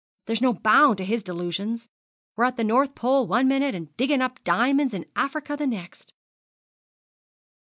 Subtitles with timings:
[0.25, 1.87] There's no bounds to his delusions.
[2.35, 6.11] We're at the North Pole one minute, and digging up diamonds in Africa the next.'